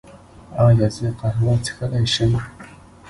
[0.65, 2.33] ایا زه قهوه څښلی شم؟